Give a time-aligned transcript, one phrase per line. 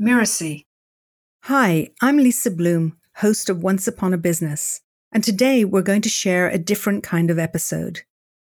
[0.00, 0.64] Mirasee.
[1.42, 4.80] Hi, I'm Lisa Bloom, host of Once Upon a Business,
[5.12, 8.00] and today we're going to share a different kind of episode.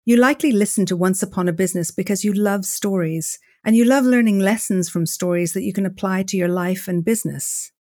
[0.05, 4.05] You likely listen to Once Upon a Business because you love stories and you love
[4.05, 7.73] learning lessons from stories that you can apply to your life and business.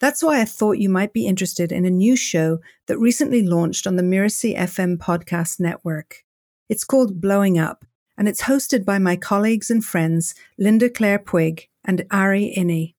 [0.00, 3.86] That's why I thought you might be interested in a new show that recently launched
[3.86, 6.24] on the Mirasee FM podcast network.
[6.68, 7.84] It's called Blowing Up,
[8.18, 12.95] and it's hosted by my colleagues and friends Linda Claire Puig and Ari Iny.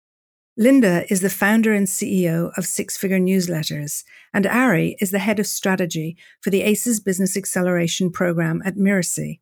[0.59, 4.03] Linda is the founder and CEO of Six Figure Newsletters,
[4.33, 9.39] and Ari is the head of strategy for the ACES Business Acceleration Program at Mirasee.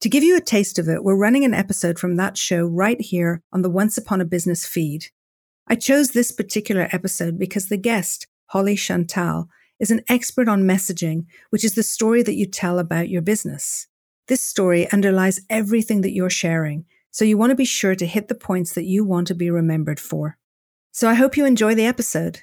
[0.00, 3.00] To give you a taste of it, we're running an episode from that show right
[3.00, 5.06] here on the Once Upon a Business feed.
[5.66, 9.48] I chose this particular episode because the guest, Holly Chantal,
[9.80, 13.88] is an expert on messaging, which is the story that you tell about your business.
[14.28, 18.28] This story underlies everything that you're sharing so you want to be sure to hit
[18.28, 20.36] the points that you want to be remembered for.
[20.92, 22.42] So I hope you enjoy the episode.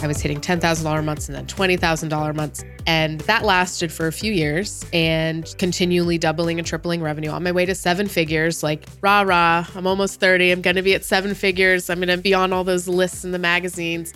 [0.00, 2.64] I was hitting $10,000 months and then $20,000 months.
[2.86, 7.52] And that lasted for a few years and continually doubling and tripling revenue on my
[7.52, 8.62] way to seven figures.
[8.62, 10.52] Like, rah, rah, I'm almost 30.
[10.52, 11.90] I'm going to be at seven figures.
[11.90, 14.14] I'm going to be on all those lists in the magazines.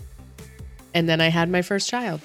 [0.94, 2.20] And then I had my first child.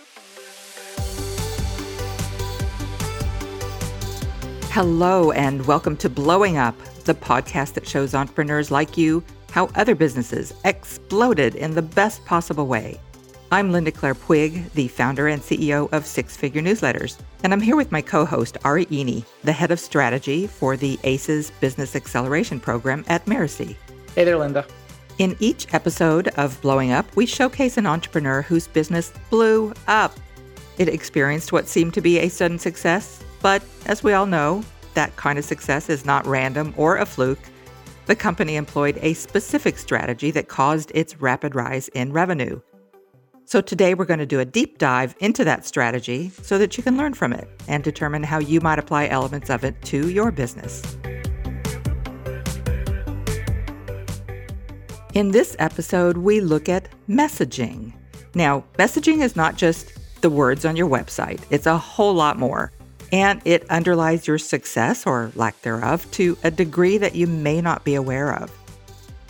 [4.72, 9.96] Hello, and welcome to Blowing Up, the podcast that shows entrepreneurs like you how other
[9.96, 13.00] businesses exploded in the best possible way.
[13.52, 17.78] I'm Linda Claire Puig, the founder and CEO of Six Figure Newsletters, and I'm here
[17.78, 22.60] with my co host, Ari Iny, the head of strategy for the ACES Business Acceleration
[22.60, 23.78] Program at Mirasee.
[24.16, 24.66] Hey there, Linda.
[25.18, 30.16] In each episode of Blowing Up, we showcase an entrepreneur whose business blew up.
[30.78, 35.16] It experienced what seemed to be a sudden success, but as we all know, that
[35.16, 37.40] kind of success is not random or a fluke.
[38.06, 42.62] The company employed a specific strategy that caused its rapid rise in revenue.
[43.46, 46.84] So today we're going to do a deep dive into that strategy so that you
[46.84, 50.32] can learn from it and determine how you might apply elements of it to your
[50.32, 50.84] business.
[55.18, 57.92] In this episode, we look at messaging.
[58.36, 59.92] Now, messaging is not just
[60.22, 62.72] the words on your website, it's a whole lot more.
[63.12, 67.84] And it underlies your success or lack thereof to a degree that you may not
[67.84, 68.56] be aware of.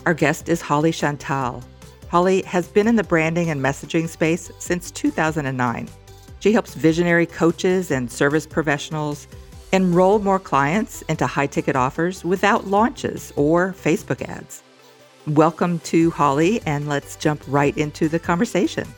[0.04, 1.64] Our guest is Holly Chantal.
[2.10, 5.88] Holly has been in the branding and messaging space since 2009.
[6.40, 9.26] She helps visionary coaches and service professionals
[9.72, 14.62] enroll more clients into high ticket offers without launches or Facebook ads.
[15.28, 18.88] Welcome to Holly, and let's jump right into the conversation.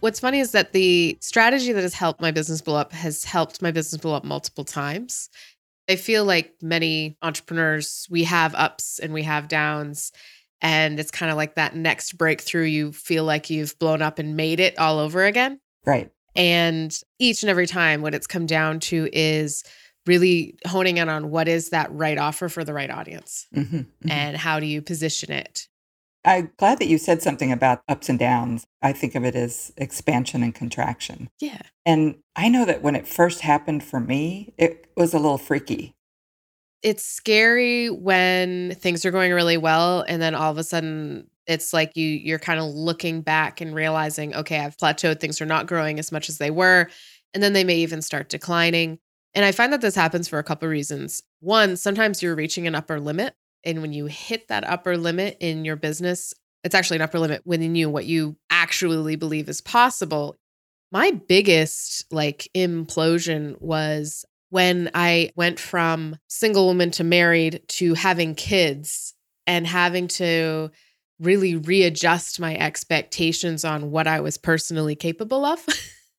[0.00, 3.60] What's funny is that the strategy that has helped my business blow up has helped
[3.60, 5.28] my business blow up multiple times.
[5.90, 10.10] I feel like many entrepreneurs, we have ups and we have downs.
[10.62, 14.38] And it's kind of like that next breakthrough, you feel like you've blown up and
[14.38, 15.60] made it all over again.
[15.84, 16.10] Right.
[16.34, 19.64] And each and every time, what it's come down to is
[20.06, 24.10] really honing in on what is that right offer for the right audience mm-hmm, mm-hmm.
[24.10, 25.68] and how do you position it.
[26.24, 28.66] I'm glad that you said something about ups and downs.
[28.82, 31.30] I think of it as expansion and contraction.
[31.40, 31.62] Yeah.
[31.86, 35.94] And I know that when it first happened for me, it was a little freaky.
[36.82, 41.72] It's scary when things are going really well and then all of a sudden it's
[41.72, 45.66] like you you're kind of looking back and realizing, okay, I've plateaued, things are not
[45.66, 46.88] growing as much as they were,
[47.34, 48.98] and then they may even start declining.
[49.34, 51.22] And I find that this happens for a couple of reasons.
[51.40, 53.34] One, sometimes you're reaching an upper limit.
[53.64, 56.32] And when you hit that upper limit in your business,
[56.64, 60.36] it's actually an upper limit within you, what you actually believe is possible.
[60.90, 68.34] My biggest like implosion was when I went from single woman to married to having
[68.34, 69.14] kids
[69.46, 70.70] and having to
[71.20, 75.64] really readjust my expectations on what I was personally capable of.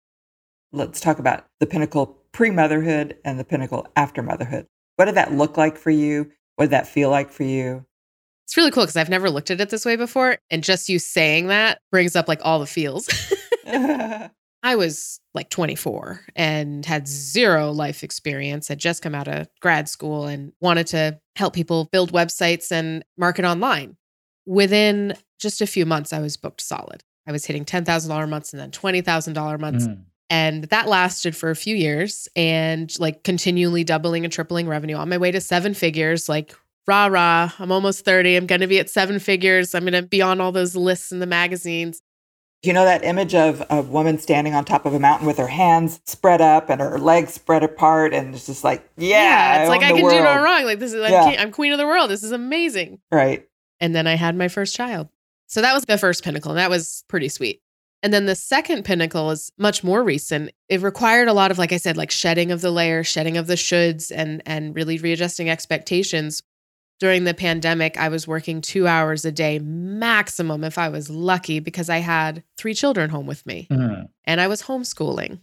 [0.72, 4.68] Let's talk about the pinnacle pre motherhood and the pinnacle after motherhood.
[4.96, 6.32] What did that look like for you?
[6.56, 7.86] What did that feel like for you?
[8.46, 10.38] It's really cool because I've never looked at it this way before.
[10.50, 13.08] And just you saying that brings up like all the feels.
[14.64, 19.88] I was like 24 and had zero life experience, had just come out of grad
[19.88, 23.96] school and wanted to help people build websites and market online.
[24.46, 27.04] Within just a few months, I was booked solid.
[27.28, 29.88] I was hitting $10,000 months and then $20,000 months.
[29.88, 30.04] Mm.
[30.30, 35.10] And that lasted for a few years and like continually doubling and tripling revenue on
[35.10, 36.30] my way to seven figures.
[36.30, 36.54] Like,
[36.88, 38.36] rah, rah, I'm almost 30.
[38.36, 39.74] I'm going to be at seven figures.
[39.74, 42.02] I'm going to be on all those lists in the magazines.
[42.62, 45.48] You know that image of a woman standing on top of a mountain with her
[45.48, 49.74] hands spread up and her legs spread apart, and it's just like, yeah, it's I
[49.74, 50.44] like I can do no world.
[50.44, 50.66] wrong.
[50.66, 51.36] Like this is Yeah.
[51.40, 52.10] I'm queen of the world.
[52.10, 53.00] This is amazing.
[53.14, 53.48] Right.
[53.80, 55.08] And then I had my first child.
[55.48, 57.62] So that was the first pinnacle, and that was pretty sweet.
[58.02, 60.52] And then the second pinnacle is much more recent.
[60.70, 63.48] It required a lot of, like I said, like shedding of the layers, shedding of
[63.48, 66.42] the shoulds, and and really readjusting expectations.
[67.00, 71.60] During the pandemic, I was working two hours a day maximum if I was lucky
[71.60, 74.10] because I had three children home with me Mm.
[74.26, 75.40] and I was homeschooling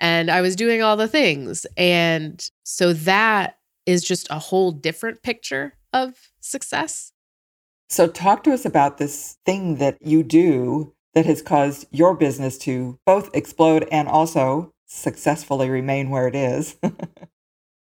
[0.00, 1.64] and I was doing all the things.
[1.76, 7.12] And so that is just a whole different picture of success.
[7.88, 12.58] So, talk to us about this thing that you do that has caused your business
[12.58, 16.76] to both explode and also successfully remain where it is.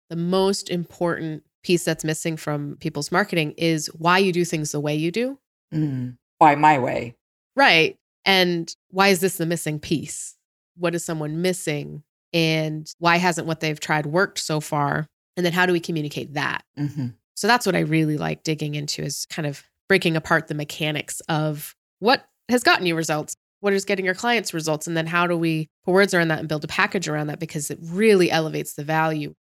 [0.08, 4.78] The most important piece that's missing from people's marketing is why you do things the
[4.78, 5.36] way you do.
[5.74, 6.16] Mm.
[6.38, 7.16] Why my way?
[7.56, 7.96] Right.
[8.24, 10.36] And why is this the missing piece?
[10.76, 12.04] What is someone missing?
[12.32, 15.08] And why hasn't what they've tried worked so far?
[15.36, 16.62] And then how do we communicate that?
[16.76, 20.54] hmm So that's what I really like digging into is kind of breaking apart the
[20.54, 25.06] mechanics of what has gotten you results, what is getting your clients results, and then
[25.06, 27.78] how do we put words around that and build a package around that because it
[27.82, 29.34] really elevates the value.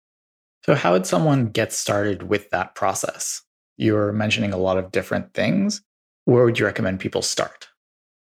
[0.65, 3.41] So, how would someone get started with that process?
[3.77, 5.81] You're mentioning a lot of different things.
[6.25, 7.67] Where would you recommend people start?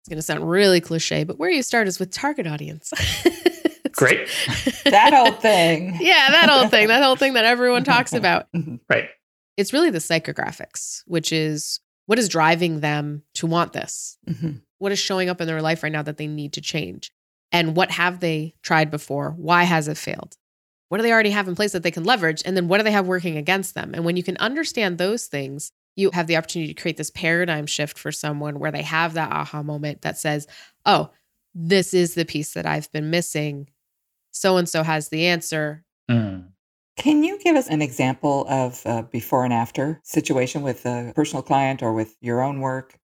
[0.03, 2.93] It's going to sound really cliche, but where you start is with target audience.
[3.93, 4.29] Great.
[4.85, 5.97] That old thing.
[6.01, 8.47] yeah, that old thing, that whole thing that everyone talks about.
[8.55, 8.81] Mhm.
[8.89, 9.09] Right.
[9.57, 14.17] It's really the psychographics, which is what is driving them to want this?
[14.29, 14.63] Mhm.
[14.79, 17.11] what is showing up in their life right now that they need to change?
[17.53, 19.33] And what have they tried before?
[19.33, 20.37] Why has it failed?
[20.89, 22.43] What do they already have in place that they can leverage?
[22.45, 23.93] And then what do they have working against them?
[23.93, 27.67] And when you can understand those things you have the opportunity to create this paradigm
[27.67, 30.47] shift for someone where they have that aha moment that says
[30.87, 31.11] oh
[31.57, 33.69] this is the piece that i've been missing.
[34.31, 35.85] So and so has the answer.
[36.09, 36.53] Mm.
[36.99, 41.43] Can you give us an example of a before and after situation with a personal
[41.43, 42.99] client or with your own work?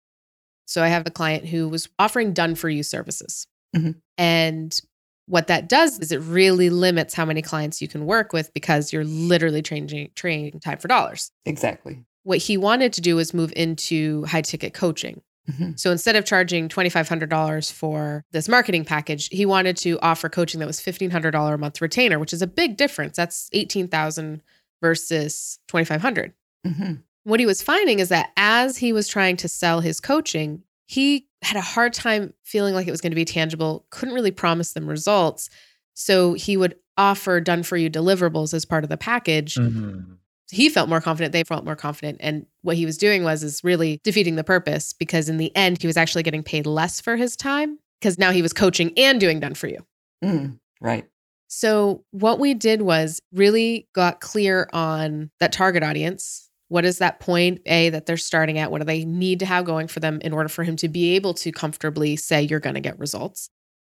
[0.66, 3.48] So I have a client who was offering done for you services.
[3.76, 3.96] Mhm.
[4.16, 4.80] And
[5.26, 8.92] what that does is it really limits how many clients you can work with because
[8.92, 11.32] you're literally trading trading time for dollars.
[11.44, 12.04] Exactly.
[12.22, 15.20] What he wanted to do was move into high ticket coaching.
[15.50, 15.78] Mhm.
[15.78, 20.66] So instead of charging $2500 for this marketing package, he wanted to offer coaching that
[20.66, 23.16] was $1500 a month retainer, which is a big difference.
[23.16, 24.42] That's 18,000
[24.82, 26.32] versus 2500.
[26.66, 27.02] Mhm.
[27.24, 31.26] What he was finding is that as he was trying to sell his coaching, he
[31.42, 34.72] had a hard time feeling like it was going to be tangible, couldn't really promise
[34.72, 35.48] them results.
[35.94, 39.54] So he would offer done for you deliverables as part of the package.
[39.54, 40.16] Mhm.
[40.50, 42.18] He felt more confident, they felt more confident.
[42.20, 45.80] And what he was doing was is really defeating the purpose because in the end
[45.80, 49.20] he was actually getting paid less for his time because now he was coaching and
[49.20, 49.84] doing done for you.
[50.24, 50.58] Mm.
[50.80, 51.06] Right.
[51.52, 56.48] So, what we did was really got clear on that target audience.
[56.68, 58.70] What is that point A that they're starting at?
[58.70, 61.16] What do they need to have going for them in order for him to be
[61.16, 63.50] able to comfortably say, you're going to get results?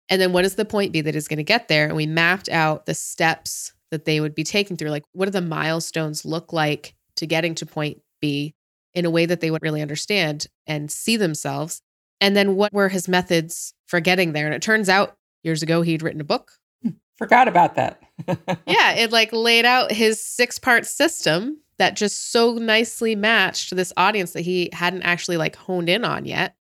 [0.09, 1.87] And then what is the point B that is going to get there?
[1.87, 4.89] And we mapped out the steps that they would be taking through.
[4.89, 8.53] Like, what do the milestones look like to getting to point B
[8.93, 11.81] in a way that they would really understand and see themselves?
[12.19, 14.45] And then what were his methods for getting there?
[14.45, 16.51] And it turns out years ago, he'd written a book
[16.81, 18.01] hmm, Forgot about that.
[18.65, 23.93] yeah, it like laid out his six part system that just so nicely matched this
[23.97, 26.55] audience that he hadn't actually like honed in on yet.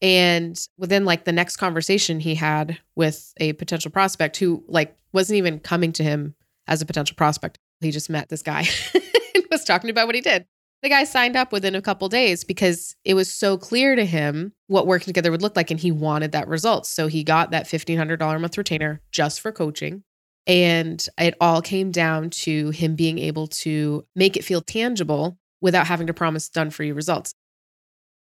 [0.00, 5.36] And within like the next conversation he had with a potential prospect who like wasn't
[5.36, 6.34] even coming to him
[6.66, 8.66] as a potential prospect, he just met this guy
[9.34, 10.46] and was talking about what he did.
[10.82, 14.52] The guy signed up within a couple days because it was so clear to him
[14.66, 16.86] what working together would look like and he wanted that result.
[16.86, 20.02] So he got that $1500 a month retainer just for coaching.
[20.44, 25.86] And it all came down to him being able to make it feel tangible without
[25.86, 27.32] having to promise done for you results.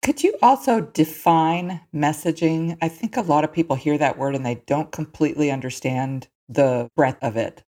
[0.02, 2.76] Could you also define messaging?
[2.80, 6.88] I think a lot of people hear that word and they don't completely understand the
[6.94, 7.64] breadth of it.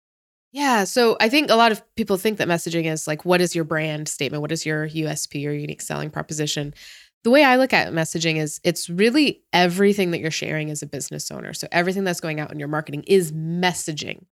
[0.53, 0.85] Yeah.
[0.85, 3.65] So I think a lot of people think that messaging is like, what is your
[3.65, 4.41] brand statement?
[4.41, 6.75] What is your USP or unique selling proposition?
[7.23, 10.87] The way I look at messaging is it's really everything that you're sharing as a
[10.87, 11.53] business owner.
[11.53, 14.25] So everything that's going out in your marketing is messaging.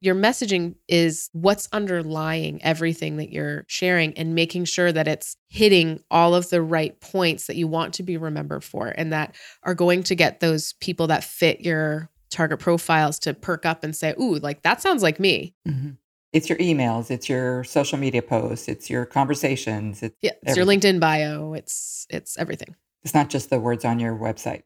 [0.00, 6.00] Your messaging is what's underlying everything that you're sharing and making sure that it's hitting
[6.10, 9.74] all of the right points that you want to be remembered for and that are
[9.74, 14.14] going to get those people that fit your target profiles to perk up and say,
[14.20, 15.54] Ooh, like that sounds like me.
[15.66, 15.96] Mhm.
[16.32, 20.02] It's your emails, it's your social media posts, it's your conversations.
[20.02, 21.54] It's, Yeah, it's your LinkedIn bio.
[21.54, 22.74] It's it's everything.
[23.04, 24.62] it's not just the words on your website.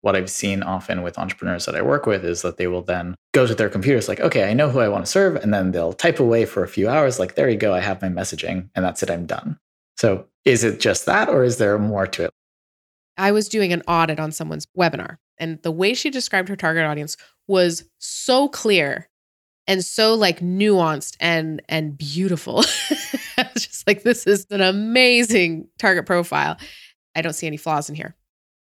[0.00, 3.16] what I've seen often with entrepreneurs that I work with is that they will then
[3.34, 5.34] go to their computers, like, okay, I know who I want to serve.
[5.34, 8.00] And then they'll type away for a few hours, like, there you go, I have
[8.00, 9.58] my messaging, and that's it, I'm done.
[9.96, 12.30] So is it just that, or is there more to it?
[13.16, 16.84] I was doing an audit on someone's webinar, and the way she described her target
[16.84, 17.16] audience
[17.46, 19.08] was so clear
[19.68, 22.64] and so like nuanced and and beautiful.
[23.36, 26.56] I was just like, this is an amazing target profile.
[27.14, 28.16] I don't see any flaws in here.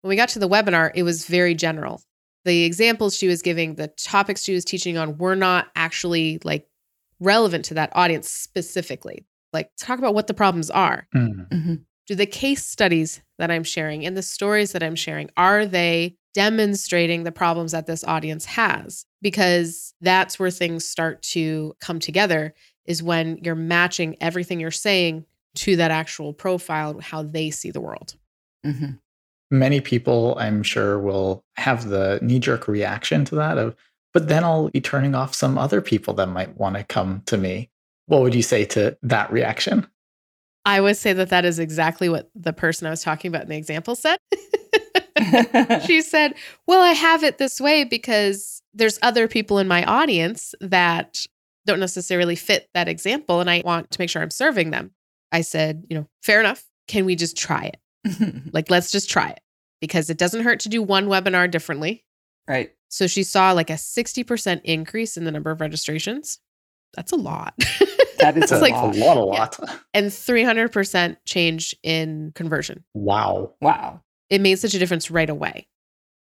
[0.03, 2.03] When we got to the webinar, it was very general.
[2.45, 6.67] The examples she was giving, the topics she was teaching on were not actually like
[7.21, 9.27] relevant to that audience specifically.
[9.53, 11.07] Like, talk about what the problems are.
[11.15, 11.49] Mm.
[11.49, 11.75] Mm-hmm.
[12.07, 16.17] Do the case studies that I'm sharing and the stories that I'm sharing, are they
[16.35, 19.07] demonstrating the problems that this audience has?
[19.23, 22.55] Because that's where things start to come together,
[22.87, 25.25] is when you're matching everything you're saying
[25.57, 28.15] to that actual profile, how they see the world.
[28.65, 28.93] Mm-hmm.
[29.51, 33.75] Many people, I'm sure, will have the knee jerk reaction to that of,
[34.15, 37.37] but then I'll be turning off some other people that might want to come to
[37.37, 37.71] me.
[38.07, 39.87] What would you say to that reaction?
[40.65, 43.49] I would say that that is exactly what the person I was talking about in
[43.49, 44.19] the example said.
[45.87, 46.35] she said,
[46.67, 51.27] Well, I have it this way because there's other people in my audience that
[51.67, 53.41] don't necessarily fit that example.
[53.41, 54.93] And I want to make sure I'm serving them.
[55.33, 56.65] I said, You know, fair enough.
[56.89, 57.77] Can we just try it?
[58.53, 59.41] Like, let's just try it
[59.81, 62.05] because it doesn't hurt to do one webinar differently.
[62.49, 62.71] right.
[62.93, 66.41] So she saw like a 60% increase in the number of registrations.
[66.95, 67.55] That's a lot.
[68.19, 69.17] That is It's a like- a lot.
[69.17, 69.81] lot, a lot.
[69.95, 72.85] and 300% change in conversion.
[72.93, 73.55] Wow.
[73.63, 74.03] Wow.
[74.31, 75.67] It made such a difference right away.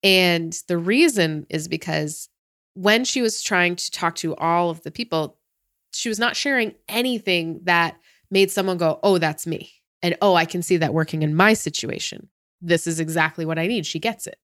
[0.04, 2.30] And the reason is because
[2.76, 5.38] when she was trying to talk to all of the people,
[5.94, 7.98] she was not sharing anything that
[8.30, 9.72] made someone go, Oh, that's me.
[10.02, 12.28] And oh, I can see that working in my situation.
[12.62, 13.86] This is exactly what I need.
[13.86, 14.38] She gets it.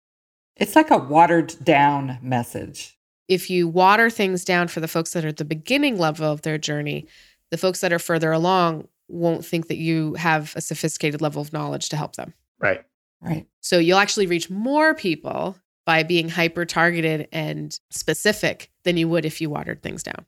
[0.55, 2.97] It's like a watered down message.
[3.27, 6.41] If you water things down for the folks that are at the beginning level of
[6.41, 7.07] their journey,
[7.51, 11.53] the folks that are further along won't think that you have a sophisticated level of
[11.53, 12.33] knowledge to help them.
[12.59, 12.83] Right.
[13.21, 13.47] Right.
[13.61, 19.25] So you'll actually reach more people by being hyper targeted and specific than you would
[19.25, 20.25] if you watered things down.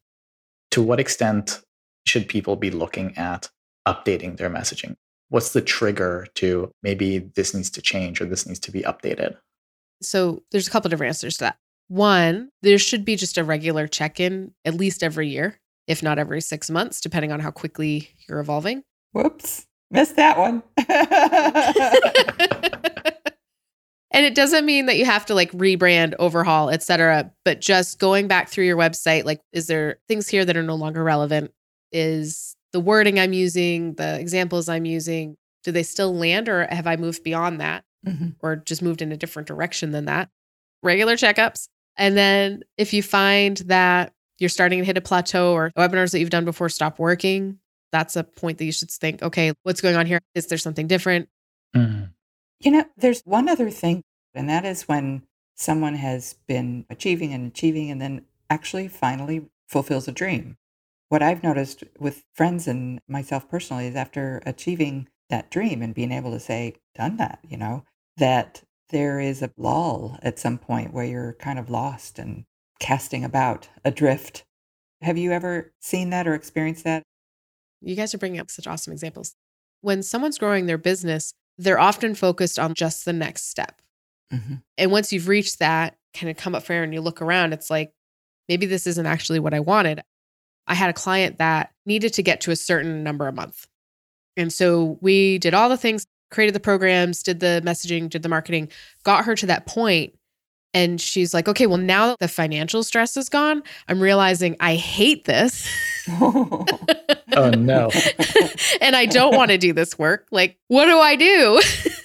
[0.72, 1.62] To what extent
[2.06, 3.50] should people be looking at
[3.88, 4.96] updating their messaging?
[5.30, 9.38] What's the trigger to maybe this needs to change or this needs to be updated?
[10.02, 11.58] So there's a couple different answers to that.
[11.88, 16.20] One, there should be just a regular check in at least every year, if not
[16.20, 18.84] every six months, depending on how quickly you're evolving.
[19.12, 19.68] Whoops.
[19.92, 20.64] Missed that one.
[24.12, 28.00] and it doesn't mean that you have to like rebrand, overhaul, et cetera, but just
[28.00, 31.52] going back through your website, like, is there things here that are no longer relevant?
[31.92, 36.88] Is the wording I'm using, the examples I'm using, do they still land or have
[36.88, 38.36] I moved beyond that Mhm.
[38.40, 40.30] or just moved in a different direction than that?
[40.84, 41.68] Regular checkups.
[41.98, 46.20] And then if you find that you're starting to hit a plateau or webinars that
[46.20, 47.60] you've done before stop working,
[47.92, 50.22] that's a point that you should think, okay, what's going on here?
[50.36, 51.30] Is there something different?
[51.76, 52.12] Mm.
[52.60, 54.02] You know, there's one other thing,
[54.34, 55.24] and that is when
[55.56, 60.58] someone has been achieving and achieving and then actually finally fulfills a dream.
[61.10, 66.12] What I've noticed with friends and myself personally is after achieving that dream and being
[66.12, 67.84] able to say, done that, you know,
[68.18, 72.46] that there is a lull at some point where you're kind of lost and
[72.80, 74.44] casting about adrift.
[75.02, 77.04] Have you ever seen that or experienced that?
[77.82, 79.36] You guys are bringing up such awesome examples.
[79.82, 83.82] When someone's growing their business, they're often focused on just the next step.
[84.32, 87.22] hmm And once you've reached that, kind of come up for air and you look
[87.22, 87.92] around, it's like,
[88.48, 90.02] maybe this isn't actually what I wanted.
[90.68, 93.68] I had a client that needed to get to a certain number a month.
[94.38, 98.30] And so we did all the things, created the programs, did the messaging, did the
[98.30, 98.70] marketing,
[99.04, 100.14] got her to that point.
[100.74, 104.76] And she's like, okay, well, now that the financial stress is gone, I'm realizing I
[104.76, 105.68] hate this.
[107.34, 107.90] Oh, no.
[108.82, 110.28] and I don't want to do this work.
[110.32, 111.62] Like, what do I do?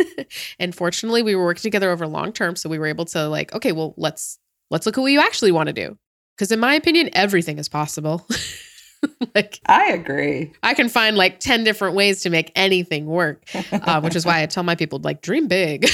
[0.61, 3.53] and fortunately, we were working together over long term, so we were able to like,
[3.55, 4.39] okay, well, let's
[4.71, 5.99] let's look at what you actually want to do.
[6.37, 8.27] Because in my opinion, everything is possible.
[9.35, 10.53] like, I agree.
[10.63, 13.43] I can find like ten different ways to make anything work,
[13.73, 15.89] uh, which is why I tell my people like, dream big.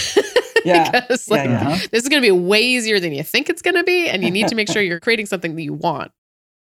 [0.66, 0.90] Yeah.
[0.90, 1.86] because like Yeah, Uh-huh.
[1.90, 4.22] this is going to be way easier than you think it's going to be, and
[4.22, 6.12] you need to make sure you're creating something that you want.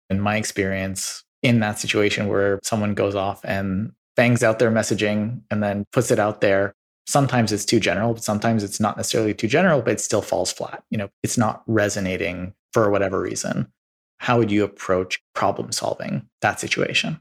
[0.09, 5.41] In my experience, in that situation where someone goes off and bangs out their messaging
[5.51, 6.73] and then puts it out there,
[7.07, 10.51] sometimes it's too general, but sometimes it's not necessarily too general, but it still falls
[10.51, 10.83] flat.
[10.89, 13.71] You know, it's not resonating for whatever reason.
[14.17, 17.19] How would you approach problem solving that situation?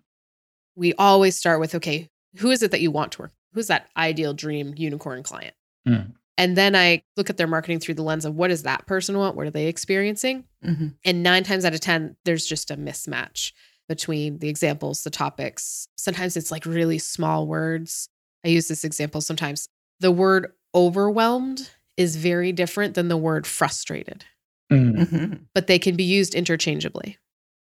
[0.76, 3.32] we always start with okay, who is it that you want to work?
[3.52, 5.54] Who's that ideal dream unicorn client?
[5.88, 6.12] Mm.
[6.38, 9.18] And then I look at their marketing through the lens of what does that person
[9.18, 9.36] want?
[9.36, 10.44] What are they experiencing?
[10.64, 10.94] Mhm.
[11.04, 13.52] And nine times out of 10, there's just a mismatch
[13.88, 15.88] between the examples, the topics.
[15.96, 18.08] Sometimes it's like really small words.
[18.44, 19.68] I use this example sometimes.
[20.00, 24.24] The word overwhelmed is very different than the word frustrated,
[24.70, 24.96] Mm.
[24.96, 25.40] Mhm.
[25.54, 27.18] but they can be used interchangeably.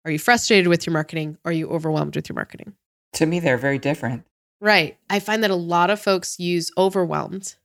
[0.06, 1.38] Are you frustrated with your marketing?
[1.44, 2.74] Or are you overwhelmed with your marketing?
[3.14, 4.24] To me, they're very different.
[4.62, 4.98] Right.
[5.10, 7.56] I find that a lot of folks use overwhelmed.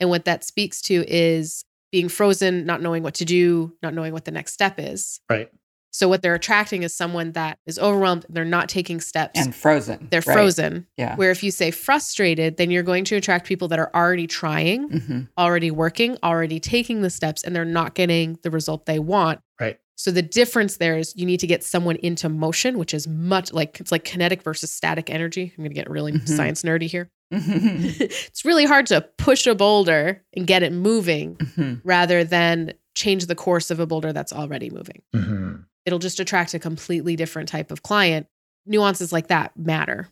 [0.00, 4.12] And what that speaks to is being frozen, not knowing what to do, not knowing
[4.12, 5.20] what the next step is.
[5.28, 5.48] Right.
[5.90, 9.40] So what they're attracting is someone that is overwhelmed, they're not taking steps.
[9.40, 10.06] And frozen.
[10.10, 10.34] they're right.
[10.34, 10.86] frozen.
[10.98, 11.16] Yeah.
[11.16, 14.88] Where if you say frustrated, then you're going to attract people that are already trying,
[14.90, 19.40] hmm already working, already taking the steps, and they're not getting the result they want.
[19.58, 19.78] Right.
[19.96, 23.52] So the difference there is you need to get someone into motion, which is much
[23.52, 25.52] like it's like kinetic versus static energy.
[25.56, 26.28] I'm going to get really Mhm.
[26.28, 27.10] science nerdy here.
[27.30, 33.26] It's really hard to push a boulder and get it moving hmm rather than change
[33.26, 35.02] the course of a boulder that's already moving.
[35.14, 35.56] hmm
[35.86, 38.26] It'll just attract a completely different type of client.
[38.66, 40.08] Nuances like that matter.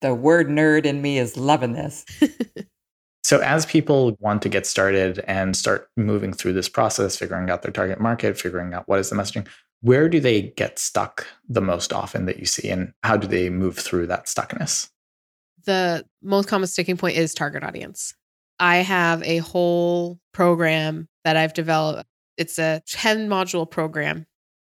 [0.00, 2.06] The word nerd in me is loving this.
[3.28, 7.60] So, as people want to get started and start moving through this process, figuring out
[7.60, 9.46] their target market, figuring out what is the messaging,
[9.82, 13.50] where do they get stuck the most often that you see, and how do they
[13.50, 14.88] move through that stuckness?
[15.68, 18.14] The most common sticking point is target audience.
[18.58, 22.08] I have a whole program that I've developed.
[22.38, 24.26] It's a 10 module program,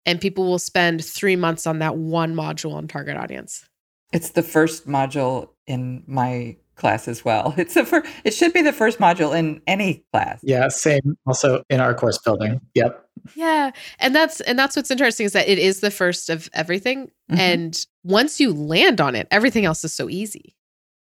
[0.04, 3.64] and people will spend three months on that one module on target audience.
[4.12, 7.54] It's the first module in my class as well.
[7.58, 10.40] It's the fir- it should be the first module in any class.
[10.42, 11.16] Yeah, same.
[11.26, 12.60] Also in our course building.
[12.74, 13.06] Yep.
[13.36, 13.70] Yeah.
[14.00, 17.10] And that's and that's what's interesting is that it is the first of everything.
[17.30, 17.38] Mhm.
[17.38, 20.56] And once you land on it, everything else is so easy.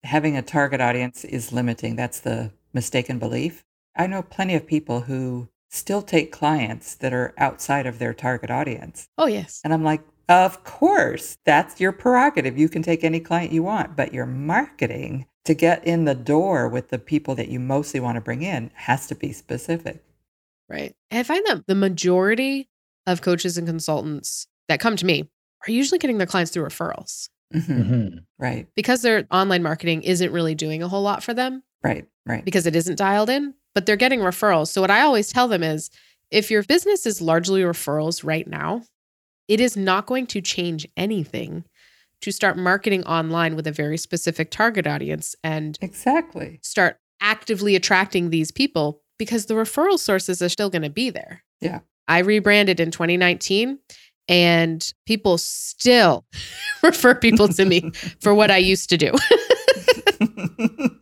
[0.04, 1.96] Having a target audience is limiting.
[1.96, 3.64] That's the mistaken belief.
[3.96, 8.50] I know plenty of people who still take clients that are outside of their target
[8.50, 9.08] audience.
[9.18, 9.62] Oh yes.
[9.64, 12.58] And I'm like, of course, that's your prerogative.
[12.58, 16.68] You can take any client you want, but your marketing to get in the door
[16.68, 20.04] with the people that you mostly want to bring in has to be specific.
[20.70, 20.96] Right.
[21.10, 22.70] And I find that the majority
[23.08, 25.30] of coaches and consultants that come to me
[25.68, 27.86] are usually getting their clients through referrals Mhm.
[28.12, 32.06] hmm Right, because their online marketing isn't really doing a whole lot for them right,
[32.26, 32.46] right.
[32.46, 34.68] because it isn't dialed in, but they're getting referrals.
[34.70, 35.90] So what I always tell them is
[36.32, 38.84] if your business is largely referrals right now,
[39.48, 41.66] it is not going to change anything
[42.22, 46.60] to start marketing online with a very specific target audience and Exactly.
[46.62, 51.44] start actively attracting these people because the referral sources are still going to be there.
[51.62, 51.80] Yeah.
[52.08, 53.80] I rebranded in 2019
[54.30, 56.26] and people still
[56.84, 59.12] refer people to me for what I used to do.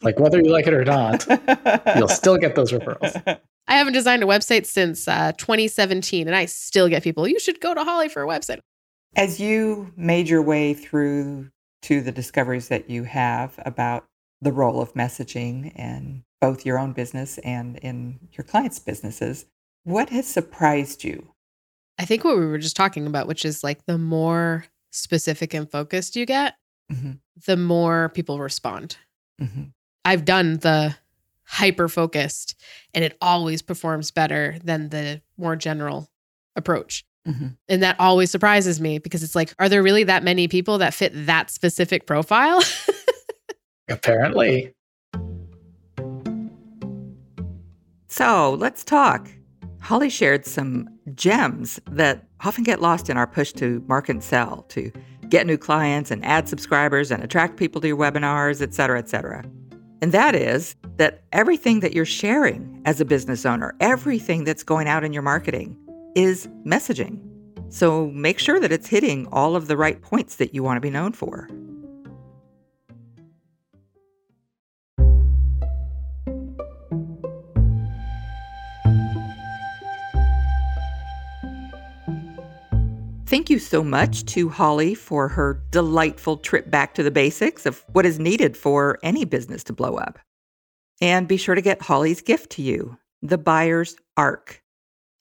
[0.03, 1.25] Like whether you like it or not,
[1.97, 3.39] you'll still get those referrals.
[3.67, 7.59] I haven't designed a website since uh, 2017 and I still get people, you should
[7.59, 8.59] go to Holly for a website.
[9.17, 11.49] As you made your way through
[11.83, 14.05] to the discoveries that you have about
[14.41, 19.45] the role of messaging in both your own business and in your clients' businesses,
[19.83, 21.33] what has surprised you?
[21.99, 25.69] I think what we were just talking about, which is like the more specific and
[25.69, 26.55] focused you get,
[26.91, 28.97] Mhm, the more people respond.
[29.41, 29.73] mhm.
[30.05, 30.95] I've done the
[31.43, 32.55] hyper focused
[32.93, 36.09] and it always performs better than the more general
[36.55, 37.03] approach.
[37.27, 37.57] Mhm.
[37.67, 40.93] And that always surprises me because it's like, are there really that many people that
[40.93, 42.61] fit that specific profile?
[43.89, 44.73] Apparently.
[48.07, 49.29] So let's talk.
[49.87, 54.63] Holly shared some gems that often get lost in our push to market and sell,
[54.63, 54.91] to
[55.29, 59.07] get new clients and add subscribers and attract people to your webinars, et cetera, et
[59.07, 59.45] cetera.
[60.01, 64.89] And that is that everything that you're sharing as a business owner, everything that's going
[64.89, 65.77] out in your marketing
[66.17, 67.21] is messaging.
[67.69, 70.81] So make sure that it's hitting all of the right points that you want to
[70.81, 71.49] be known for.
[83.47, 87.85] Thank you so much to Holly for her delightful trip back to the basics of
[87.93, 90.19] what is needed for any business to blow up.
[90.99, 94.61] And be sure to get Holly's gift to you the Buyer's Arc.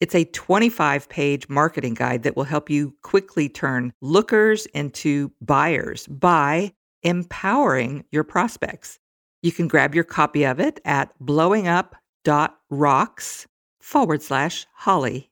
[0.01, 6.05] It's a 25 page marketing guide that will help you quickly turn lookers into buyers
[6.07, 8.99] by empowering your prospects.
[9.41, 13.47] You can grab your copy of it at blowingup.rocks
[13.79, 15.31] forward slash Holly.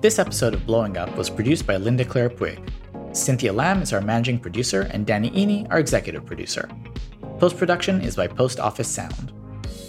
[0.00, 2.58] This episode of Blowing Up was produced by Linda Claire Puig.
[3.14, 6.70] Cynthia Lamb is our managing producer, and Danny Iny, our executive producer.
[7.38, 9.30] Post production is by Post Office Sound.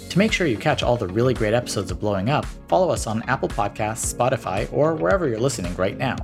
[0.10, 3.08] To make sure you catch all the really great episodes of Blowing Up, follow us
[3.08, 6.18] on Apple Podcasts, Spotify, or wherever you're listening right now.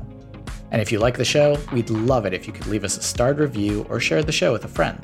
[0.71, 3.01] And if you like the show, we'd love it if you could leave us a
[3.01, 4.99] starred review or share the show with a friend.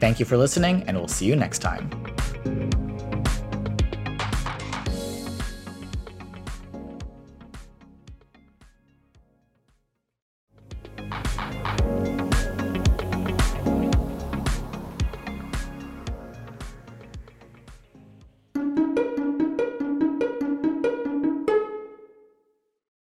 [0.00, 1.90] Thank you for listening, and we'll see you next time.